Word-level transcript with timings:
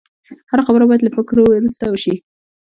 هره 0.51 0.63
خبره 0.67 0.85
باید 0.87 1.03
له 1.05 1.11
فکرو 1.17 1.43
وروسته 1.47 1.85
وشي 1.89 2.15